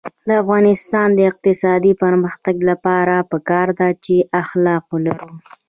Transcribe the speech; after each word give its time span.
د 0.27 0.29
افغانستان 0.43 1.07
د 1.13 1.19
اقتصادي 1.31 1.93
پرمختګ 2.03 2.55
لپاره 2.69 3.15
پکار 3.31 3.67
ده 3.79 3.89
چې 4.03 4.15
اخلاق 4.41 4.83
ولرو. 4.93 5.31